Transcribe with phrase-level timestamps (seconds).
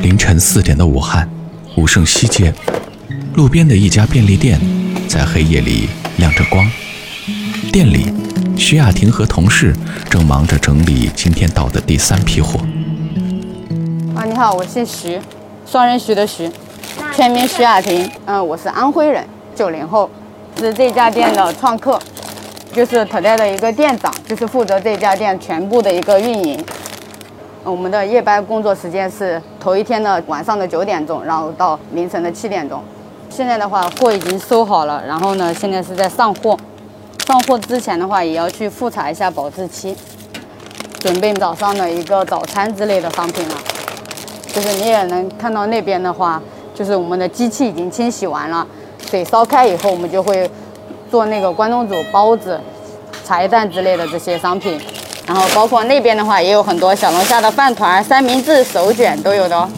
[0.00, 1.28] 凌晨四点的武汉，
[1.76, 2.54] 武胜西街，
[3.34, 4.60] 路边的一家便利店，
[5.08, 6.70] 在黑夜里亮着光。
[7.72, 8.12] 店里，
[8.56, 9.74] 徐雅婷和同事
[10.08, 12.60] 正忙着整理今天到的第三批货。
[14.14, 15.20] 啊，你好，我姓徐，
[15.66, 16.48] 双人徐的徐，
[17.16, 18.08] 全名徐雅婷。
[18.26, 19.26] 嗯，我是安徽人，
[19.56, 20.08] 九零后，
[20.60, 22.00] 是这家店的创客，
[22.72, 26.64] 就是 Today 的一个店长，就是负责这家店全部的一个运营。
[27.64, 32.82] 我们的夜班工作时间是头一天的晚上的九点钟，然后到凌晨的七点钟。
[33.28, 36.56] 现在的话，货已经收好了，然后呢，现在是在上货。
[37.26, 39.94] 上货之前的话，也要去复查一下保质期，
[40.98, 43.54] 准备早上的一个早餐之类的商品了。
[44.46, 46.40] 就是你也能看到那边的话，
[46.74, 48.66] 就是我们的机器已经清洗完了，
[49.10, 50.50] 水烧开以后，我们就会
[51.10, 52.58] 做那个关东煮、包子、
[53.26, 54.80] 茶叶蛋之类的这些商品。
[55.28, 59.68] 然后包括那边的话，也有很多小龙虾的饭团、三明治、手卷都有的哦。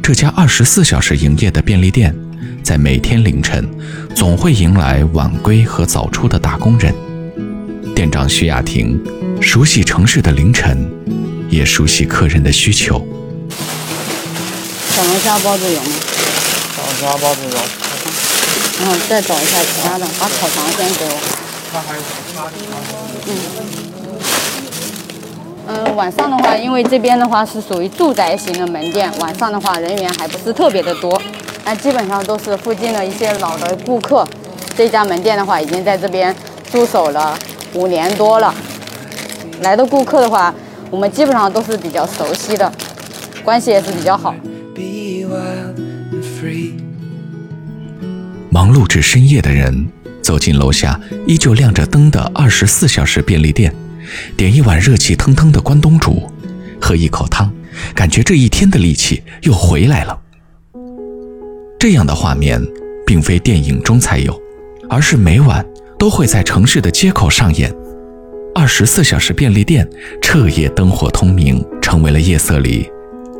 [0.00, 2.14] 这家二十四小时营业的便利店，
[2.62, 3.68] 在每天凌晨
[4.14, 6.94] 总会迎来晚归和早出的打工人。
[7.92, 8.96] 店长徐雅婷
[9.42, 10.88] 熟悉城市的凌晨，
[11.50, 13.04] 也熟悉客人的需求。
[14.94, 15.90] 小龙虾包子有吗？
[16.76, 17.58] 小龙虾包子有。
[18.80, 21.18] 然后再找一下其他的，把烤肠先给我。
[21.74, 22.02] 那还有
[23.26, 23.57] 嗯。
[25.98, 31.20] 晚上的话，因为这边的话是属于住宅型的门店，晚上的话人员还不是特别的多，
[31.64, 34.24] 那基本上都是附近的一些老的顾客。
[34.76, 36.32] 这家门店的话，已经在这边
[36.70, 37.36] 驻守了
[37.74, 38.54] 五年多了。
[39.62, 40.54] 来的顾客的话，
[40.88, 42.72] 我们基本上都是比较熟悉的，
[43.42, 44.32] 关系也是比较好。
[48.50, 49.88] 忙碌至深夜的人，
[50.22, 53.74] 走进楼下依旧亮着灯的二十四小时便利店。
[54.36, 56.22] 点一碗热气腾腾的关东煮，
[56.80, 57.52] 喝一口汤，
[57.94, 60.18] 感觉这一天的力气又回来了。
[61.78, 62.60] 这样的画面，
[63.06, 64.36] 并非电影中才有，
[64.88, 65.64] 而是每晚
[65.98, 67.72] 都会在城市的街口上演。
[68.54, 69.88] 二十四小时便利店
[70.20, 72.90] 彻夜灯火通明，成为了夜色里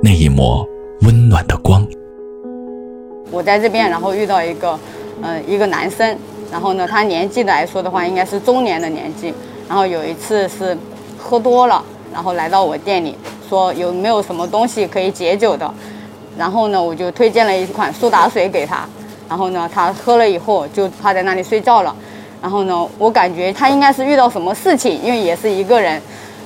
[0.00, 0.64] 那一抹
[1.00, 1.84] 温暖的光。
[3.30, 4.78] 我在这边，然后遇到一个，
[5.20, 6.16] 呃，一个男生，
[6.52, 9.34] 然后呢，他年纪来说的话，应该是中年的年纪。
[9.68, 10.76] 然后有一次是
[11.18, 13.14] 喝多了，然后来到我店里，
[13.46, 15.70] 说有没有什么东西可以解酒的。
[16.38, 18.88] 然后呢，我就推荐了一款苏打水给他。
[19.28, 21.94] 然后呢，他喝了以后就趴在那里睡觉了。
[22.40, 26.00] 然后呢，我感觉他应该是遇到什么事情，因为也是一个人。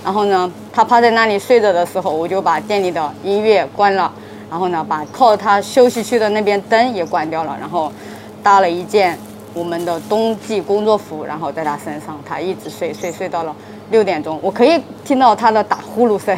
[0.05, 4.11] 然后呢，他趴在那里睡着的时候，我就把店里的音乐关了。
[4.51, 7.57] 然后呢，把靠他休息区的那边灯也关掉了。
[7.61, 7.93] 然后
[8.43, 9.17] 搭了一件。
[9.55, 13.55] 我们的冬季工作服，然后在他身上，他一直睡睡睡到了
[13.91, 16.37] 六点钟，我可以听到他的打呼噜声。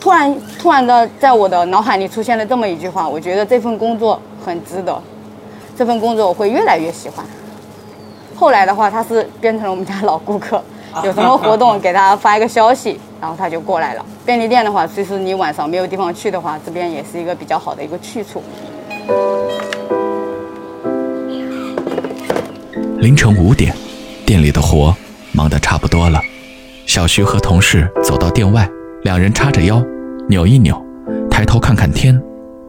[0.00, 5.00] 突然突然的，在我的脑海里出现了这么一句话，我觉得这份工作很值得，
[5.76, 7.24] 这份工作我会越来越喜欢。
[8.34, 10.62] 后来的话，他是变成了我们家老顾客，
[11.04, 14.06] 有什么活动给他发一个消息，然后他就过来了。
[14.24, 18.42] 便利店的话，其实你晚上没有地方去的话，这边也是一个比较好的一个去处。
[23.00, 23.74] 凌晨五点，
[24.26, 24.94] 店里的活
[25.32, 26.20] 忙得差不多了。
[26.84, 28.68] 小徐和同事走到店外，
[29.04, 29.82] 两人叉着腰，
[30.28, 30.78] 扭一扭，
[31.30, 32.22] 抬头看看天，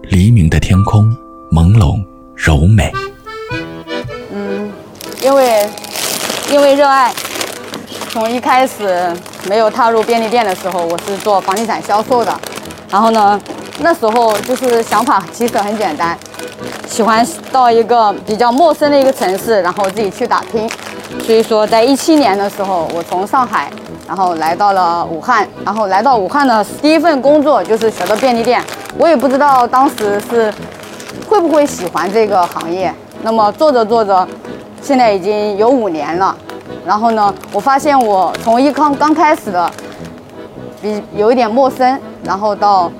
[0.03, 1.03] 黎明的天空
[1.51, 2.01] 朦胧
[2.33, 2.93] 柔美。
[4.31, 4.71] 嗯，
[5.21, 5.69] 因为
[6.49, 7.13] 因为热爱，
[8.09, 9.13] 从一开始
[9.49, 12.33] 没有踏入便利店的时候，我是做房地产销售的。
[12.89, 13.37] 然后呢，
[13.81, 16.17] 那时候就是想法其实很简单。
[16.91, 20.69] 喜欢到一个比较陌生的一个城市，然后自己去打拼。
[21.21, 23.71] 所以说，在一七年的时候，我从上海，
[24.05, 25.47] 然后来到了武汉。
[25.63, 28.61] 然后来到武汉的第一份工作就是小的便利店。
[28.97, 30.53] 我也不知道当时是
[31.29, 32.93] 会不会喜欢这个行业。
[33.23, 34.27] 那么做着做着，
[34.81, 36.35] 现在已经有五年了。
[36.85, 39.71] 然后呢，我发现我从一刚刚开始的
[40.81, 42.91] 比有一点陌生，然后到。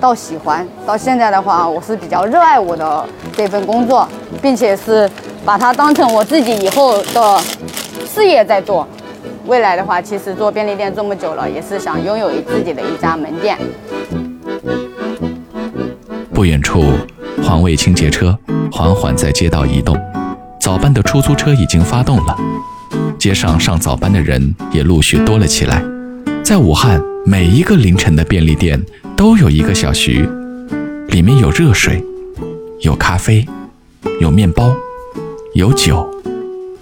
[0.00, 3.04] 到喜欢，到现在的话，我是比较热爱我的
[3.36, 4.06] 这份工作，
[4.40, 5.10] 并且是
[5.44, 7.40] 把它当成我自己以后的
[8.06, 8.86] 事业在做。
[9.46, 13.58] 未来的话，其实做便利店这么久了，也是想拥有自己的一家门店。
[16.32, 16.84] 不远处，
[17.42, 18.38] 环卫清洁车
[18.70, 19.98] 缓缓在街道移动，
[20.60, 22.36] 早班的出租车已经发动了，
[23.18, 25.82] 街上上早班的人也陆续多了起来。
[26.44, 28.80] 在武汉，每一个凌晨的便利店。
[29.18, 30.28] 都有一个小徐，
[31.08, 32.00] 里面有热水，
[32.82, 33.44] 有咖啡，
[34.20, 34.72] 有面包，
[35.54, 36.08] 有酒，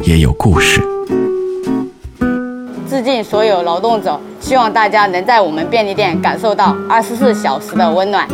[0.01, 0.83] 也有故事。
[2.91, 8.29] 致敬所有劳动者，希望大家能在我们便利店感受到二十四小时的温暖。